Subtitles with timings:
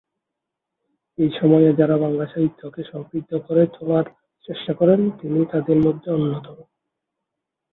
[1.17, 4.05] এ সময়ে যাঁরা বাংলা সাহিত্যকে সমৃদ্ধ করে তোলার
[4.49, 6.57] চেষ্টা করেন, তিনি তাঁদের মধ্যে অন্যতম।